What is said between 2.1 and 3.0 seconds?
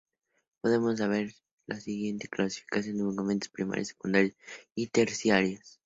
clasificación: